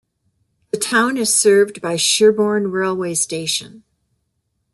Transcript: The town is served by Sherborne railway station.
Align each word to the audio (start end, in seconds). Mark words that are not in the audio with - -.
The 0.71 0.79
town 0.79 1.15
is 1.17 1.31
served 1.37 1.79
by 1.79 1.95
Sherborne 1.95 2.71
railway 2.71 3.13
station. 3.13 3.83